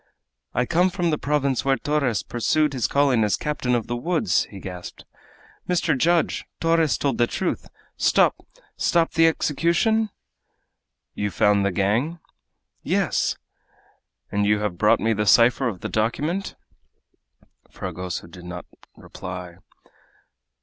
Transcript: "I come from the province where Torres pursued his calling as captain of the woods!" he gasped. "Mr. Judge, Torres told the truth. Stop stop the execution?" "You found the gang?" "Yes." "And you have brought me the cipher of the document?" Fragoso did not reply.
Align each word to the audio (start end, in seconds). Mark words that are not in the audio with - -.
"I 0.55 0.65
come 0.65 0.89
from 0.89 1.11
the 1.11 1.19
province 1.19 1.63
where 1.63 1.77
Torres 1.77 2.23
pursued 2.23 2.73
his 2.73 2.87
calling 2.87 3.23
as 3.23 3.37
captain 3.37 3.75
of 3.75 3.85
the 3.85 3.95
woods!" 3.95 4.45
he 4.45 4.59
gasped. 4.59 5.05
"Mr. 5.69 5.95
Judge, 5.95 6.43
Torres 6.59 6.97
told 6.97 7.19
the 7.19 7.27
truth. 7.27 7.67
Stop 7.97 8.43
stop 8.75 9.11
the 9.13 9.27
execution?" 9.27 10.09
"You 11.13 11.29
found 11.29 11.63
the 11.63 11.71
gang?" 11.71 12.17
"Yes." 12.81 13.37
"And 14.31 14.43
you 14.47 14.57
have 14.57 14.79
brought 14.79 14.99
me 14.99 15.13
the 15.13 15.27
cipher 15.27 15.67
of 15.67 15.81
the 15.81 15.87
document?" 15.89 16.55
Fragoso 17.69 18.25
did 18.25 18.45
not 18.45 18.65
reply. 18.97 19.57